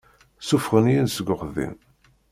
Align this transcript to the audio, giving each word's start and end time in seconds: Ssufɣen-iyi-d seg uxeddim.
Ssufɣen-iyi-d 0.41 1.09
seg 1.11 1.27
uxeddim. 1.33 1.75